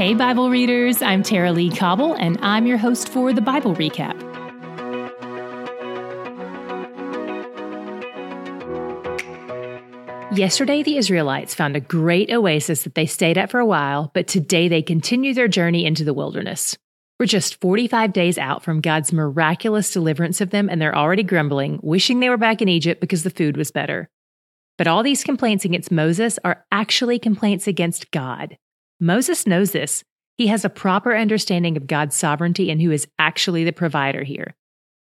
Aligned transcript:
Hey, 0.00 0.14
Bible 0.14 0.48
readers, 0.48 1.02
I'm 1.02 1.22
Tara-Leigh 1.22 1.76
Cobble, 1.76 2.14
and 2.14 2.38
I'm 2.40 2.66
your 2.66 2.78
host 2.78 3.10
for 3.10 3.34
the 3.34 3.42
Bible 3.42 3.74
Recap. 3.74 4.18
Yesterday, 10.34 10.82
the 10.82 10.96
Israelites 10.96 11.54
found 11.54 11.76
a 11.76 11.80
great 11.80 12.30
oasis 12.30 12.84
that 12.84 12.94
they 12.94 13.04
stayed 13.04 13.36
at 13.36 13.50
for 13.50 13.60
a 13.60 13.66
while, 13.66 14.10
but 14.14 14.26
today 14.26 14.68
they 14.68 14.80
continue 14.80 15.34
their 15.34 15.48
journey 15.48 15.84
into 15.84 16.02
the 16.02 16.14
wilderness. 16.14 16.78
We're 17.18 17.26
just 17.26 17.60
45 17.60 18.14
days 18.14 18.38
out 18.38 18.64
from 18.64 18.80
God's 18.80 19.12
miraculous 19.12 19.92
deliverance 19.92 20.40
of 20.40 20.48
them, 20.48 20.70
and 20.70 20.80
they're 20.80 20.96
already 20.96 21.24
grumbling, 21.24 21.78
wishing 21.82 22.20
they 22.20 22.30
were 22.30 22.38
back 22.38 22.62
in 22.62 22.70
Egypt 22.70 23.02
because 23.02 23.22
the 23.22 23.28
food 23.28 23.58
was 23.58 23.70
better. 23.70 24.08
But 24.78 24.86
all 24.86 25.02
these 25.02 25.24
complaints 25.24 25.66
against 25.66 25.90
Moses 25.90 26.38
are 26.42 26.64
actually 26.72 27.18
complaints 27.18 27.66
against 27.66 28.10
God. 28.12 28.56
Moses 29.00 29.46
knows 29.46 29.72
this. 29.72 30.04
He 30.36 30.48
has 30.48 30.64
a 30.64 30.70
proper 30.70 31.16
understanding 31.16 31.76
of 31.76 31.86
God's 31.86 32.14
sovereignty 32.14 32.70
and 32.70 32.80
who 32.80 32.90
is 32.90 33.08
actually 33.18 33.64
the 33.64 33.72
provider 33.72 34.22
here. 34.22 34.54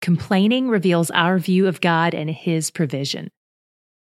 Complaining 0.02 0.70
reveals 0.70 1.12
our 1.12 1.40
view 1.40 1.68
of 1.68 1.82
God 1.82 2.14
and 2.14 2.30
his 2.30 2.70
provision. 2.72 3.30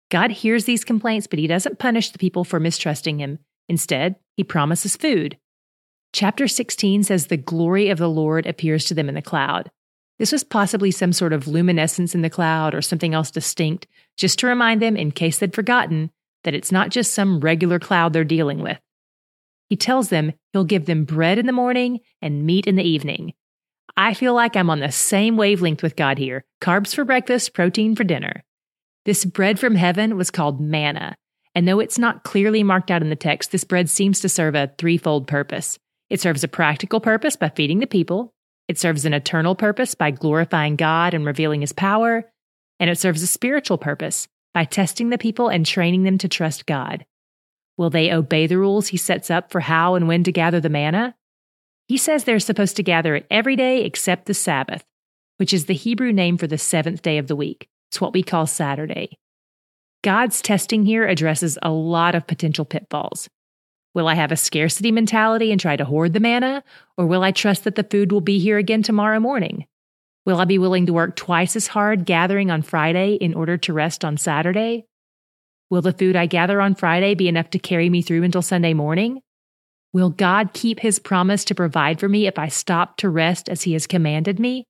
God 0.09 0.31
hears 0.31 0.65
these 0.65 0.83
complaints, 0.83 1.25
but 1.25 1.39
he 1.39 1.47
doesn't 1.47 1.79
punish 1.79 2.11
the 2.11 2.19
people 2.19 2.43
for 2.43 2.59
mistrusting 2.59 3.19
him. 3.19 3.39
Instead, 3.69 4.15
he 4.35 4.43
promises 4.43 4.95
food. 4.95 5.37
Chapter 6.13 6.47
16 6.47 7.03
says 7.03 7.27
the 7.27 7.37
glory 7.37 7.89
of 7.89 7.97
the 7.97 8.09
Lord 8.09 8.45
appears 8.45 8.85
to 8.85 8.93
them 8.93 9.09
in 9.09 9.15
the 9.15 9.21
cloud. 9.21 9.71
This 10.19 10.31
was 10.31 10.43
possibly 10.43 10.91
some 10.91 11.13
sort 11.13 11.33
of 11.33 11.47
luminescence 11.47 12.13
in 12.13 12.21
the 12.21 12.29
cloud 12.29 12.75
or 12.75 12.81
something 12.81 13.13
else 13.13 13.31
distinct, 13.31 13.87
just 14.17 14.37
to 14.39 14.47
remind 14.47 14.81
them, 14.81 14.95
in 14.95 15.11
case 15.11 15.39
they'd 15.39 15.55
forgotten, 15.55 16.11
that 16.43 16.53
it's 16.53 16.71
not 16.71 16.89
just 16.89 17.13
some 17.13 17.39
regular 17.39 17.79
cloud 17.79 18.13
they're 18.13 18.23
dealing 18.23 18.61
with. 18.61 18.79
He 19.71 19.77
tells 19.77 20.09
them 20.09 20.33
he'll 20.51 20.65
give 20.65 20.85
them 20.85 21.05
bread 21.05 21.37
in 21.37 21.45
the 21.45 21.53
morning 21.53 22.01
and 22.21 22.45
meat 22.45 22.67
in 22.67 22.75
the 22.75 22.83
evening. 22.83 23.31
I 23.95 24.13
feel 24.13 24.33
like 24.33 24.57
I'm 24.57 24.69
on 24.69 24.81
the 24.81 24.91
same 24.91 25.37
wavelength 25.37 25.81
with 25.81 25.95
God 25.95 26.17
here 26.17 26.43
carbs 26.59 26.93
for 26.93 27.05
breakfast, 27.05 27.53
protein 27.53 27.95
for 27.95 28.03
dinner. 28.03 28.43
This 29.05 29.23
bread 29.23 29.61
from 29.61 29.75
heaven 29.75 30.17
was 30.17 30.29
called 30.29 30.59
manna, 30.59 31.15
and 31.55 31.69
though 31.69 31.79
it's 31.79 31.97
not 31.97 32.25
clearly 32.25 32.63
marked 32.63 32.91
out 32.91 33.01
in 33.01 33.09
the 33.09 33.15
text, 33.15 33.53
this 33.53 33.63
bread 33.63 33.89
seems 33.89 34.19
to 34.19 34.27
serve 34.27 34.55
a 34.55 34.73
threefold 34.77 35.25
purpose. 35.25 35.79
It 36.09 36.19
serves 36.19 36.43
a 36.43 36.49
practical 36.49 36.99
purpose 36.99 37.37
by 37.37 37.47
feeding 37.47 37.79
the 37.79 37.87
people, 37.87 38.33
it 38.67 38.77
serves 38.77 39.05
an 39.05 39.13
eternal 39.13 39.55
purpose 39.55 39.95
by 39.95 40.11
glorifying 40.11 40.75
God 40.75 41.13
and 41.13 41.25
revealing 41.25 41.61
his 41.61 41.71
power. 41.71 42.29
And 42.77 42.89
it 42.89 42.99
serves 42.99 43.23
a 43.23 43.27
spiritual 43.27 43.77
purpose 43.77 44.27
by 44.53 44.65
testing 44.65 45.11
the 45.11 45.17
people 45.17 45.47
and 45.47 45.65
training 45.65 46.03
them 46.03 46.17
to 46.17 46.27
trust 46.27 46.65
God. 46.65 47.05
Will 47.81 47.89
they 47.89 48.13
obey 48.13 48.45
the 48.45 48.59
rules 48.59 48.89
he 48.89 48.97
sets 48.97 49.31
up 49.31 49.49
for 49.49 49.59
how 49.59 49.95
and 49.95 50.07
when 50.07 50.23
to 50.25 50.31
gather 50.31 50.59
the 50.59 50.69
manna? 50.69 51.15
He 51.87 51.97
says 51.97 52.23
they're 52.23 52.37
supposed 52.37 52.75
to 52.75 52.83
gather 52.83 53.15
it 53.15 53.25
every 53.31 53.55
day 53.55 53.83
except 53.85 54.27
the 54.27 54.35
Sabbath, 54.35 54.85
which 55.37 55.51
is 55.51 55.65
the 55.65 55.73
Hebrew 55.73 56.13
name 56.13 56.37
for 56.37 56.45
the 56.45 56.59
seventh 56.59 57.01
day 57.01 57.17
of 57.17 57.25
the 57.25 57.35
week. 57.35 57.69
It's 57.89 57.99
what 57.99 58.13
we 58.13 58.21
call 58.21 58.45
Saturday. 58.45 59.17
God's 60.03 60.43
testing 60.43 60.85
here 60.85 61.07
addresses 61.07 61.57
a 61.63 61.71
lot 61.71 62.13
of 62.13 62.27
potential 62.27 62.65
pitfalls. 62.65 63.27
Will 63.95 64.07
I 64.07 64.13
have 64.13 64.31
a 64.31 64.37
scarcity 64.37 64.91
mentality 64.91 65.51
and 65.51 65.59
try 65.59 65.75
to 65.75 65.83
hoard 65.83 66.13
the 66.13 66.19
manna? 66.19 66.63
Or 66.99 67.07
will 67.07 67.23
I 67.23 67.31
trust 67.31 67.63
that 67.63 67.73
the 67.73 67.83
food 67.83 68.11
will 68.11 68.21
be 68.21 68.37
here 68.37 68.59
again 68.59 68.83
tomorrow 68.83 69.19
morning? 69.19 69.65
Will 70.23 70.39
I 70.39 70.45
be 70.45 70.59
willing 70.59 70.85
to 70.85 70.93
work 70.93 71.15
twice 71.15 71.55
as 71.55 71.65
hard 71.65 72.05
gathering 72.05 72.51
on 72.51 72.61
Friday 72.61 73.15
in 73.15 73.33
order 73.33 73.57
to 73.57 73.73
rest 73.73 74.05
on 74.05 74.17
Saturday? 74.17 74.85
Will 75.71 75.81
the 75.81 75.93
food 75.93 76.15
I 76.15 76.27
gather 76.27 76.61
on 76.61 76.75
Friday 76.75 77.15
be 77.15 77.27
enough 77.27 77.49
to 77.51 77.57
carry 77.59 77.89
me 77.89 78.03
through 78.03 78.21
until 78.21 78.43
Sunday 78.43 78.75
morning? 78.75 79.21
Will 79.93 80.11
God 80.11 80.53
keep 80.53 80.81
his 80.81 80.99
promise 80.99 81.43
to 81.45 81.55
provide 81.55 81.99
for 81.99 82.07
me 82.07 82.27
if 82.27 82.37
I 82.37 82.49
stop 82.49 82.97
to 82.97 83.09
rest 83.09 83.49
as 83.49 83.63
he 83.63 83.73
has 83.73 83.87
commanded 83.87 84.39
me? 84.39 84.67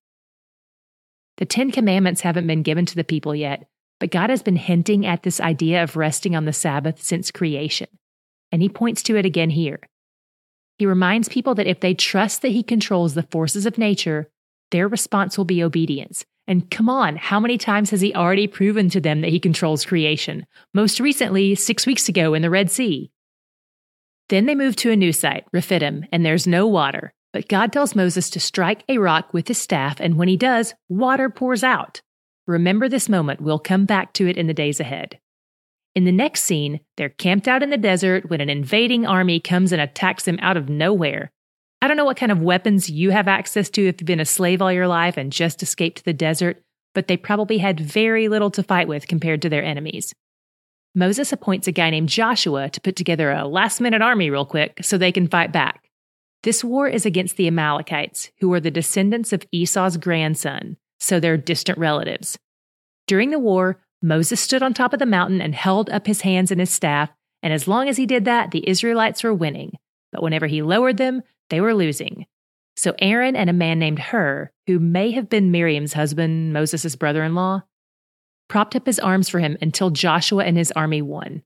The 1.38 1.46
Ten 1.46 1.72
Commandments 1.72 2.22
haven't 2.22 2.48
been 2.48 2.64
given 2.64 2.86
to 2.86 2.95
the 2.95 3.04
people 3.04 3.36
yet, 3.36 3.67
but 4.00 4.11
God 4.11 4.30
has 4.30 4.42
been 4.42 4.56
hinting 4.56 5.06
at 5.06 5.23
this 5.23 5.42
idea 5.42 5.84
of 5.84 5.98
resting 5.98 6.36
on 6.36 6.45
the 6.45 6.54
Sabbath 6.54 7.04
since 7.04 7.32
creation 7.32 7.88
and 8.52 8.61
he 8.61 8.70
points 8.70 9.02
to 9.04 9.16
it 9.16 9.26
again 9.26 9.50
here. 9.50 9.80
He 10.78 10.86
reminds 10.86 11.30
people 11.30 11.56
that 11.56 11.67
if 11.67 11.80
they 11.80 11.94
trust 11.94 12.42
that 12.42 12.52
he 12.52 12.64
controls 12.64 13.14
the 13.14 13.23
forces 13.23 13.66
of 13.66 13.78
nature, 13.78 14.30
their 14.72 14.88
response 14.88 15.38
will 15.38 15.45
be 15.45 15.64
obedience. 15.64 16.26
And 16.48 16.70
come 16.70 16.90
on, 16.90 17.16
how 17.16 17.40
many 17.40 17.58
times 17.58 17.92
has 17.92 18.02
he 18.02 18.14
already 18.14 18.48
proven 18.48 18.90
to 18.90 19.00
them 19.00 19.22
that 19.22 19.30
he 19.30 19.40
controls 19.40 19.86
creation? 19.86 20.46
Most 20.74 21.00
recently, 21.00 21.56
six 21.56 21.86
weeks 21.86 22.10
ago 22.10 22.34
in 22.34 22.42
the 22.42 22.50
Red 22.50 22.72
Sea. 22.72 23.12
Then 24.30 24.46
they 24.46 24.56
move 24.56 24.76
to 24.78 24.92
a 24.92 24.96
new 24.96 25.14
site, 25.14 25.46
Rephidim, 25.52 26.06
and 26.12 26.26
there's 26.26 26.48
no 26.48 26.66
water. 26.66 27.14
But 27.34 27.48
God 27.48 27.72
tells 27.72 27.96
Moses 27.96 28.30
to 28.32 28.40
strike 28.40 28.84
a 28.90 28.98
rock 28.98 29.34
with 29.34 29.48
his 29.48 29.58
staff, 29.58 30.00
and 30.00 30.18
when 30.18 30.28
he 30.28 30.38
does, 30.38 30.74
water 30.90 31.30
pours 31.30 31.64
out. 31.64 32.02
Remember 32.48 32.90
this 32.90 33.08
moment. 33.08 33.40
We'll 33.40 33.60
come 33.60 33.86
back 33.86 34.14
to 34.14 34.28
it 34.28 34.38
in 34.38 34.48
the 34.48 34.54
days 34.54 34.80
ahead. 34.80 35.20
In 35.94 36.06
the 36.06 36.12
next 36.12 36.44
scene, 36.44 36.80
they're 36.98 37.10
camped 37.10 37.48
out 37.48 37.64
in 37.64 37.70
the 37.70 37.78
desert 37.78 38.30
when 38.30 38.42
an 38.42 38.50
invading 38.50 39.06
army 39.06 39.40
comes 39.40 39.72
and 39.72 39.82
attacks 39.82 40.23
them 40.23 40.40
out 40.42 40.58
of 40.58 40.70
nowhere. 40.70 41.32
I 41.81 41.87
don't 41.87 41.97
know 41.97 42.05
what 42.05 42.17
kind 42.17 42.31
of 42.31 42.42
weapons 42.42 42.89
you 42.89 43.09
have 43.09 43.27
access 43.27 43.69
to 43.71 43.87
if 43.87 43.99
you've 43.99 44.05
been 44.05 44.19
a 44.19 44.25
slave 44.25 44.61
all 44.61 44.71
your 44.71 44.87
life 44.87 45.17
and 45.17 45.31
just 45.31 45.64
escaped 45.64 46.05
the 46.05 46.14
desert, 46.14 46.61
but 46.93 47.08
they 47.08 47.17
probably 47.17 47.58
had 47.58 47.80
very 47.80 48.27
little 48.27 48.52
to 48.52 48.61
fight 48.61 48.87
with 48.87 49.08
compared 49.08 49.42
to 49.42 49.49
their 49.49 49.64
enemies. 49.64 50.14
Moses 50.93 51.31
appoints 51.31 51.67
a 51.67 51.71
guy 51.71 51.89
named 51.89 52.09
Joshua 52.09 52.69
to 52.69 52.81
put 52.81 52.95
together 52.95 53.31
a 53.31 53.47
last 53.47 53.81
minute 53.81 54.02
army 54.02 54.30
real 54.30 54.45
quick 54.45 54.80
so 54.81 54.97
they 54.97 55.11
can 55.11 55.27
fight 55.27 55.52
back. 55.52 55.89
This 56.43 56.64
war 56.64 56.87
is 56.87 57.05
against 57.05 57.37
the 57.37 57.47
Amalekites, 57.47 58.31
who 58.39 58.52
are 58.53 58.59
the 58.59 58.71
descendants 58.71 59.31
of 59.31 59.45
Esau's 59.52 59.98
grandson, 59.98 60.77
so 60.99 61.19
they're 61.19 61.37
distant 61.37 61.77
relatives. 61.77 62.37
During 63.08 63.30
the 63.30 63.39
war, 63.39 63.80
Moses 64.02 64.42
stood 64.42 64.61
on 64.63 64.73
top 64.73 64.93
of 64.93 64.99
the 64.99 65.05
mountain 65.05 65.42
and 65.42 65.55
held 65.55 65.89
up 65.89 66.08
his 66.08 66.21
hands 66.21 66.52
and 66.52 66.59
his 66.59 66.71
staff, 66.71 67.09
and 67.42 67.53
as 67.53 67.67
long 67.67 67.87
as 67.87 67.98
he 67.98 68.05
did 68.05 68.25
that, 68.25 68.52
the 68.52 68.67
Israelites 68.67 69.23
were 69.23 69.33
winning. 69.33 69.73
But 70.11 70.23
whenever 70.23 70.48
he 70.48 70.61
lowered 70.61 70.98
them, 70.98 71.21
they 71.52 71.62
were 71.62 71.76
losing. 71.76 72.26
So 72.76 72.95
Aaron 72.98 73.36
and 73.36 73.50
a 73.50 73.54
man 73.54 73.78
named 73.78 74.00
Hur, 74.00 74.50
who 74.66 74.80
may 74.80 75.12
have 75.12 75.30
been 75.30 75.52
Miriam's 75.52 75.94
husband, 75.94 76.52
Moses' 76.52 76.95
brother 76.95 77.23
in 77.23 77.36
law, 77.36 77.62
propped 78.50 78.76
up 78.76 78.88
his 78.88 79.00
arms 79.00 79.30
for 79.30 79.39
him 79.39 79.58
until 79.61 79.92
Joshua 79.92 80.44
and 80.45 80.58
his 80.58 80.72
army 80.72 81.02
won. 81.02 81.44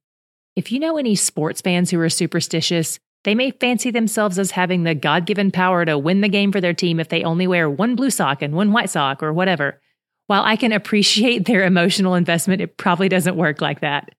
If 0.56 0.72
you 0.72 0.80
know 0.80 0.98
any 0.98 1.16
sports 1.16 1.60
fans 1.60 1.92
who 1.92 2.00
are 2.00 2.10
superstitious, 2.10 3.00
they 3.26 3.36
may 3.36 3.52
fancy 3.52 3.92
themselves 3.92 4.40
as 4.40 4.52
having 4.52 4.84
the 4.84 4.96
God 4.96 5.26
given 5.26 5.52
power 5.52 5.84
to 5.84 5.98
win 5.98 6.22
the 6.22 6.30
game 6.30 6.52
for 6.52 6.62
their 6.62 6.74
team 6.74 7.00
if 7.00 7.10
they 7.10 7.24
only 7.24 7.48
wear 7.48 7.70
one 7.70 7.96
blue 7.96 8.12
sock 8.12 8.42
and 8.42 8.54
one 8.54 8.72
white 8.72 8.90
sock 8.90 9.22
or 9.22 9.34
whatever. 9.34 9.82
While 10.28 10.44
I 10.44 10.56
can 10.56 10.72
appreciate 10.72 11.46
their 11.46 11.66
emotional 11.66 12.16
investment, 12.16 12.62
it 12.62 12.78
probably 12.78 13.10
doesn't 13.10 13.36
work 13.36 13.62
like 13.62 13.82
that. 13.82 14.14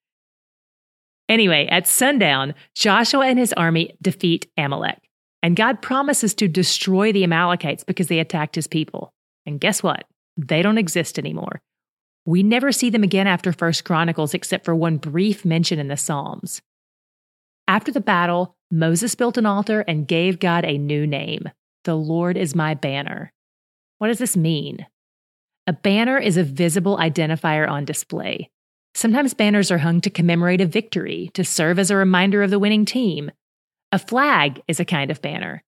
Anyway, 1.28 1.66
at 1.66 1.86
sundown, 1.86 2.54
Joshua 2.74 3.26
and 3.26 3.38
his 3.38 3.52
army 3.52 3.96
defeat 4.02 4.50
Amalek. 4.56 5.05
And 5.42 5.56
God 5.56 5.82
promises 5.82 6.34
to 6.34 6.48
destroy 6.48 7.12
the 7.12 7.24
Amalekites 7.24 7.84
because 7.84 8.08
they 8.08 8.18
attacked 8.18 8.54
his 8.54 8.66
people. 8.66 9.12
And 9.44 9.60
guess 9.60 9.82
what? 9.82 10.04
They 10.36 10.62
don't 10.62 10.78
exist 10.78 11.18
anymore. 11.18 11.60
We 12.24 12.42
never 12.42 12.72
see 12.72 12.90
them 12.90 13.04
again 13.04 13.28
after 13.28 13.52
First 13.52 13.84
Chronicles 13.84 14.34
except 14.34 14.64
for 14.64 14.74
one 14.74 14.96
brief 14.96 15.44
mention 15.44 15.78
in 15.78 15.88
the 15.88 15.96
Psalms. 15.96 16.60
After 17.68 17.92
the 17.92 18.00
battle, 18.00 18.56
Moses 18.70 19.14
built 19.14 19.38
an 19.38 19.46
altar 19.46 19.82
and 19.86 20.08
gave 20.08 20.40
God 20.40 20.64
a 20.64 20.78
new 20.78 21.06
name. 21.06 21.48
The 21.84 21.94
Lord 21.96 22.36
is 22.36 22.54
my 22.54 22.74
banner. 22.74 23.32
What 23.98 24.08
does 24.08 24.18
this 24.18 24.36
mean? 24.36 24.86
A 25.68 25.72
banner 25.72 26.18
is 26.18 26.36
a 26.36 26.44
visible 26.44 26.96
identifier 26.96 27.68
on 27.68 27.84
display. 27.84 28.50
Sometimes 28.94 29.34
banners 29.34 29.70
are 29.70 29.78
hung 29.78 30.00
to 30.00 30.10
commemorate 30.10 30.60
a 30.60 30.66
victory, 30.66 31.30
to 31.34 31.44
serve 31.44 31.78
as 31.78 31.90
a 31.90 31.96
reminder 31.96 32.42
of 32.42 32.50
the 32.50 32.58
winning 32.58 32.84
team. 32.84 33.30
A 33.96 33.98
flag 33.98 34.60
is 34.68 34.78
a 34.78 34.84
kind 34.84 35.10
of 35.10 35.22
banner. 35.22 35.64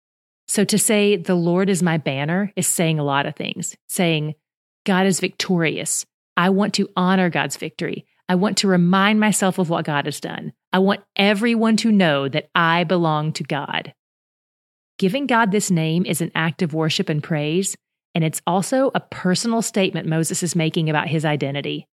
So 0.48 0.64
to 0.64 0.78
say, 0.78 1.18
the 1.18 1.36
Lord 1.36 1.70
is 1.70 1.84
my 1.84 1.98
banner, 1.98 2.54
is 2.56 2.68
saying 2.68 2.98
a 2.98 3.04
lot 3.04 3.26
of 3.26 3.36
things. 3.36 3.76
Saying, 3.90 4.36
God 4.86 5.06
is 5.06 5.20
victorious. 5.20 6.06
I 6.38 6.50
want 6.50 6.74
to 6.76 6.88
honor 6.96 7.30
God's 7.30 7.58
victory. 7.58 8.06
I 8.30 8.36
want 8.36 8.60
to 8.60 8.70
remind 8.70 9.20
myself 9.20 9.60
of 9.60 9.70
what 9.70 9.84
God 9.84 10.06
has 10.06 10.22
done. 10.22 10.54
I 10.72 10.80
want 10.80 11.04
everyone 11.18 11.76
to 11.76 11.92
know 11.92 12.30
that 12.30 12.48
I 12.56 12.86
belong 12.86 13.34
to 13.34 13.44
God. 13.44 13.94
Giving 14.98 15.28
God 15.28 15.52
this 15.52 15.70
name 15.70 16.06
is 16.06 16.22
an 16.22 16.32
act 16.34 16.62
of 16.62 16.74
worship 16.74 17.10
and 17.10 17.22
praise, 17.22 17.76
and 18.16 18.24
it's 18.24 18.42
also 18.48 18.90
a 18.96 19.02
personal 19.02 19.62
statement 19.62 20.08
Moses 20.08 20.44
is 20.44 20.56
making 20.56 20.90
about 20.90 21.10
his 21.10 21.26
identity. 21.26 21.90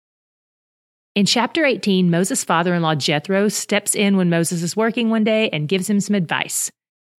In 1.19 1.25
chapter 1.25 1.65
18, 1.65 2.09
Moses' 2.09 2.45
father 2.45 2.73
in 2.73 2.81
law 2.81 2.95
Jethro 2.95 3.49
steps 3.49 3.93
in 3.93 4.15
when 4.15 4.29
Moses 4.29 4.63
is 4.63 4.77
working 4.77 5.09
one 5.09 5.25
day 5.25 5.49
and 5.49 5.67
gives 5.67 5.89
him 5.89 5.99
some 5.99 6.15
advice. 6.15 6.71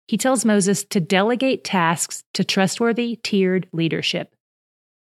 He 0.09 0.17
tells 0.17 0.43
Moses 0.43 0.85
to 0.85 1.01
delegate 1.01 1.65
tasks 1.65 2.25
to 2.33 2.43
trustworthy, 2.43 3.17
tiered 3.17 3.69
leadership. 3.75 4.35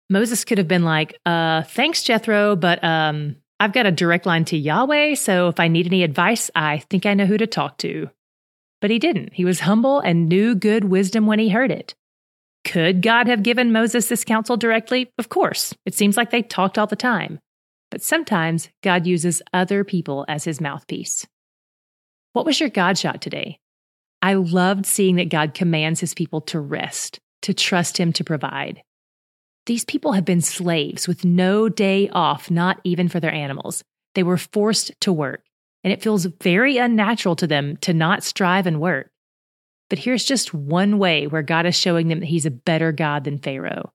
Moses 0.07 0.45
could 0.45 0.59
have 0.59 0.67
been 0.67 0.83
like, 0.83 1.17
uh, 1.25 1.63
thanks, 1.63 2.03
Jethro, 2.03 2.55
but 2.55 2.83
um, 2.83 3.37
I've 3.59 3.73
got 3.73 3.87
a 3.87 3.91
direct 3.91 4.27
line 4.27 4.45
to 4.45 4.55
Yahweh, 4.55 5.15
so 5.15 5.47
if 5.47 5.59
I 5.59 5.67
need 5.67 5.87
any 5.87 6.03
advice, 6.03 6.51
I 6.53 6.77
think 6.77 7.07
I 7.07 7.15
know 7.15 7.25
who 7.25 7.39
to 7.39 7.47
talk 7.47 7.79
to. 7.79 8.11
but 8.81 8.91
he 8.91 8.99
didn't. 8.99 9.33
He 9.33 9.45
was 9.45 9.61
humble 9.61 9.99
and 9.99 10.29
knew 10.29 10.53
good 10.53 10.83
wisdom 10.83 11.25
when 11.25 11.39
he 11.39 11.49
heard 11.49 11.71
it. 11.71 11.95
Could 12.65 13.01
God 13.01 13.25
have 13.25 13.41
given 13.41 13.71
Moses 13.71 14.09
this 14.09 14.23
counsel 14.23 14.57
directly? 14.57 15.11
Of 15.17 15.29
course. 15.29 15.73
It 15.87 15.95
seems 15.95 16.15
like 16.17 16.29
they 16.29 16.43
talked 16.43 16.77
all 16.77 16.85
the 16.85 16.95
time. 16.95 17.39
But 17.95 18.03
sometimes 18.03 18.67
God 18.83 19.07
uses 19.07 19.41
other 19.53 19.85
people 19.85 20.25
as 20.27 20.43
his 20.43 20.59
mouthpiece. 20.59 21.25
What 22.33 22.45
was 22.45 22.59
your 22.59 22.67
God 22.67 22.97
shot 22.97 23.21
today? 23.21 23.61
I 24.21 24.33
loved 24.33 24.85
seeing 24.85 25.15
that 25.15 25.29
God 25.29 25.53
commands 25.53 26.01
his 26.01 26.13
people 26.13 26.41
to 26.41 26.59
rest, 26.59 27.21
to 27.43 27.53
trust 27.53 27.97
him 27.97 28.11
to 28.11 28.25
provide. 28.25 28.81
These 29.65 29.85
people 29.85 30.11
have 30.11 30.25
been 30.25 30.41
slaves 30.41 31.07
with 31.07 31.23
no 31.23 31.69
day 31.69 32.09
off, 32.09 32.51
not 32.51 32.81
even 32.83 33.07
for 33.07 33.21
their 33.21 33.31
animals. 33.31 33.81
They 34.13 34.23
were 34.23 34.35
forced 34.35 34.91
to 34.99 35.13
work, 35.13 35.45
and 35.81 35.93
it 35.93 36.03
feels 36.03 36.25
very 36.25 36.77
unnatural 36.77 37.37
to 37.37 37.47
them 37.47 37.77
to 37.77 37.93
not 37.93 38.25
strive 38.25 38.67
and 38.67 38.81
work. 38.81 39.09
But 39.89 39.99
here's 39.99 40.25
just 40.25 40.53
one 40.53 40.97
way 40.97 41.27
where 41.27 41.43
God 41.43 41.65
is 41.65 41.79
showing 41.79 42.09
them 42.09 42.19
that 42.19 42.25
he's 42.25 42.45
a 42.45 42.51
better 42.51 42.91
God 42.91 43.23
than 43.23 43.39
Pharaoh. 43.39 43.93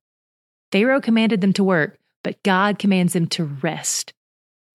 Pharaoh 0.72 1.02
commanded 1.02 1.42
them 1.42 1.52
to 1.52 1.64
work, 1.64 1.99
but 2.22 2.42
God 2.42 2.78
commands 2.78 3.12
them 3.12 3.26
to 3.28 3.44
rest. 3.44 4.12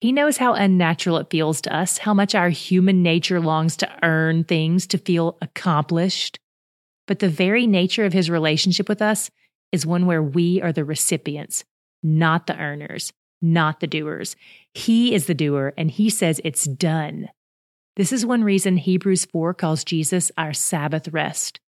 He 0.02 0.12
knows 0.12 0.38
how 0.38 0.54
unnatural 0.54 1.18
it 1.18 1.30
feels 1.30 1.62
to 1.62 1.76
us, 1.76 2.00
how 2.00 2.14
much 2.14 2.36
our 2.36 2.50
human 2.50 3.02
nature 3.02 3.40
longs 3.40 3.78
to 3.78 3.90
earn 4.04 4.44
things, 4.44 4.86
to 4.88 4.98
feel 4.98 5.38
accomplished. 5.42 6.40
But 7.08 7.20
the 7.20 7.30
very 7.30 7.66
nature 7.66 8.06
of 8.06 8.14
his 8.14 8.30
relationship 8.30 8.90
with 8.90 9.02
us 9.02 9.30
is 9.72 9.86
one 9.86 10.06
where 10.06 10.24
we 10.24 10.62
are 10.62 10.72
the 10.72 10.86
recipients, 10.86 11.64
not 12.04 12.48
the 12.48 12.58
earners, 12.58 13.14
not 13.42 13.80
the 13.80 13.88
doers. 13.88 14.36
He 14.74 15.14
is 15.14 15.28
the 15.28 15.34
doer, 15.34 15.74
and 15.78 15.90
he 15.90 16.10
says 16.10 16.42
it's 16.44 16.66
done. 16.66 17.30
This 17.96 18.12
is 18.12 18.26
one 18.26 18.44
reason 18.44 18.78
Hebrews 18.78 19.26
4 19.26 19.54
calls 19.54 19.84
Jesus 19.84 20.32
our 20.38 20.54
Sabbath 20.54 21.08
rest. 21.10 21.60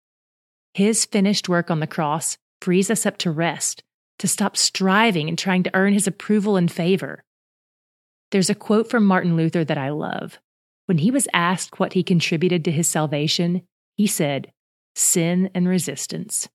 His 0.75 1.05
finished 1.05 1.49
work 1.49 1.71
on 1.71 1.81
the 1.81 1.87
cross 1.87 2.37
frees 2.61 2.91
us 2.91 3.07
up 3.07 3.17
to 3.19 3.31
rest, 3.31 3.83
to 4.19 4.29
stop 4.29 4.57
striving 4.57 5.29
and 5.29 5.39
trying 5.39 5.63
to 5.63 5.71
earn 5.75 5.93
his 5.93 6.07
approval 6.07 6.57
and 6.57 6.71
favor. 6.71 7.23
There's 8.31 8.51
a 8.51 8.55
quote 8.55 8.91
from 8.91 9.07
Martin 9.07 9.37
Luther 9.37 9.65
that 9.65 9.79
I 9.79 9.91
love. 9.91 10.39
When 10.87 10.99
he 10.99 11.11
was 11.11 11.29
asked 11.33 11.79
what 11.79 11.93
he 11.93 12.03
contributed 12.03 12.65
to 12.65 12.73
his 12.73 12.89
salvation, 12.89 13.63
he 13.97 14.07
said, 14.07 14.53
Sin 14.95 15.51
and 15.55 15.69
resistance. 15.69 16.49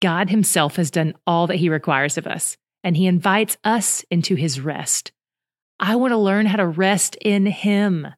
God 0.00 0.30
himself 0.30 0.76
has 0.76 0.90
done 0.90 1.14
all 1.26 1.46
that 1.46 1.56
he 1.56 1.68
requires 1.68 2.18
of 2.18 2.26
us, 2.26 2.56
and 2.82 2.96
he 2.96 3.06
invites 3.06 3.56
us 3.64 4.04
into 4.10 4.34
his 4.34 4.60
rest. 4.60 5.12
I 5.80 5.96
want 5.96 6.12
to 6.12 6.18
learn 6.18 6.46
how 6.46 6.56
to 6.56 6.66
rest 6.66 7.16
in 7.16 7.46
him 7.46 8.08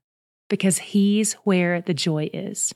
because 0.48 0.78
He's 0.78 1.34
where 1.44 1.80
the 1.80 1.94
joy 1.94 2.30
is. 2.32 2.74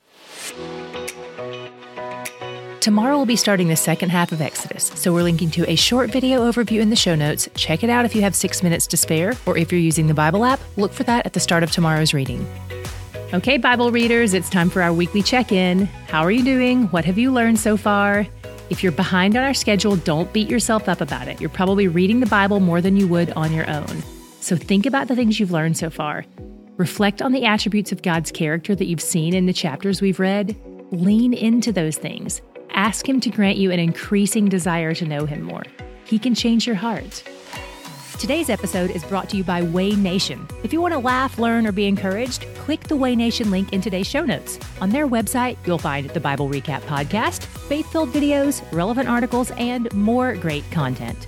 Tomorrow 2.80 3.18
we'll 3.18 3.26
be 3.26 3.36
starting 3.36 3.68
the 3.68 3.76
second 3.76 4.08
half 4.08 4.32
of 4.32 4.40
Exodus, 4.40 4.84
so 4.94 5.12
we're 5.12 5.22
linking 5.22 5.50
to 5.50 5.70
a 5.70 5.76
short 5.76 6.10
video 6.10 6.50
overview 6.50 6.80
in 6.80 6.88
the 6.88 6.96
show 6.96 7.14
notes. 7.14 7.46
Check 7.54 7.84
it 7.84 7.90
out 7.90 8.06
if 8.06 8.14
you 8.14 8.22
have 8.22 8.34
six 8.34 8.62
minutes 8.62 8.86
to 8.86 8.96
spare, 8.96 9.34
or 9.44 9.58
if 9.58 9.70
you're 9.70 9.78
using 9.78 10.06
the 10.06 10.14
Bible 10.14 10.46
app, 10.46 10.60
look 10.78 10.90
for 10.90 11.02
that 11.02 11.26
at 11.26 11.34
the 11.34 11.40
start 11.40 11.62
of 11.62 11.70
tomorrow's 11.70 12.14
reading. 12.14 12.48
Okay, 13.34 13.58
Bible 13.58 13.92
readers, 13.92 14.32
it's 14.32 14.48
time 14.48 14.70
for 14.70 14.80
our 14.80 14.94
weekly 14.94 15.22
check 15.22 15.52
in. 15.52 15.84
How 16.08 16.22
are 16.22 16.30
you 16.30 16.42
doing? 16.42 16.86
What 16.86 17.04
have 17.04 17.18
you 17.18 17.30
learned 17.30 17.58
so 17.58 17.76
far? 17.76 18.26
If 18.70 18.82
you're 18.82 18.92
behind 18.92 19.36
on 19.36 19.44
our 19.44 19.52
schedule, 19.52 19.96
don't 19.96 20.32
beat 20.32 20.48
yourself 20.48 20.88
up 20.88 21.02
about 21.02 21.28
it. 21.28 21.38
You're 21.38 21.50
probably 21.50 21.86
reading 21.86 22.20
the 22.20 22.26
Bible 22.26 22.60
more 22.60 22.80
than 22.80 22.96
you 22.96 23.06
would 23.08 23.30
on 23.32 23.52
your 23.52 23.68
own. 23.68 24.02
So 24.40 24.56
think 24.56 24.86
about 24.86 25.08
the 25.08 25.16
things 25.16 25.38
you've 25.38 25.50
learned 25.50 25.76
so 25.76 25.90
far. 25.90 26.24
Reflect 26.78 27.20
on 27.20 27.32
the 27.32 27.44
attributes 27.44 27.92
of 27.92 28.00
God's 28.00 28.32
character 28.32 28.74
that 28.74 28.86
you've 28.86 29.02
seen 29.02 29.34
in 29.34 29.44
the 29.44 29.52
chapters 29.52 30.00
we've 30.00 30.18
read. 30.18 30.56
Lean 30.92 31.34
into 31.34 31.72
those 31.72 31.98
things. 31.98 32.40
Ask 32.80 33.06
Him 33.06 33.20
to 33.20 33.28
grant 33.28 33.58
you 33.58 33.70
an 33.72 33.78
increasing 33.78 34.48
desire 34.48 34.94
to 34.94 35.04
know 35.04 35.26
Him 35.26 35.42
more. 35.42 35.64
He 36.06 36.18
can 36.18 36.34
change 36.34 36.66
your 36.66 36.76
heart. 36.76 37.22
Today's 38.18 38.48
episode 38.48 38.90
is 38.90 39.04
brought 39.04 39.28
to 39.28 39.36
you 39.36 39.44
by 39.44 39.60
Way 39.60 39.90
Nation. 39.90 40.48
If 40.64 40.72
you 40.72 40.80
want 40.80 40.94
to 40.94 40.98
laugh, 40.98 41.38
learn, 41.38 41.66
or 41.66 41.72
be 41.72 41.84
encouraged, 41.84 42.46
click 42.54 42.84
the 42.84 42.96
Way 42.96 43.14
Nation 43.14 43.50
link 43.50 43.74
in 43.74 43.82
today's 43.82 44.06
show 44.06 44.24
notes. 44.24 44.58
On 44.80 44.88
their 44.88 45.06
website, 45.06 45.58
you'll 45.66 45.76
find 45.76 46.08
the 46.08 46.20
Bible 46.20 46.48
Recap 46.48 46.80
Podcast, 46.82 47.44
faith 47.44 47.92
filled 47.92 48.14
videos, 48.14 48.62
relevant 48.72 49.10
articles, 49.10 49.50
and 49.58 49.92
more 49.92 50.34
great 50.34 50.64
content. 50.70 51.26